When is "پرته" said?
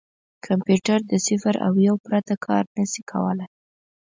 2.05-2.33